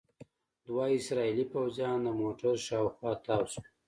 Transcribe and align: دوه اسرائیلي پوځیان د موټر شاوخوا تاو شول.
دوه 0.65 0.83
اسرائیلي 0.97 1.45
پوځیان 1.53 1.97
د 2.03 2.07
موټر 2.21 2.53
شاوخوا 2.67 3.11
تاو 3.25 3.43
شول. 3.53 3.67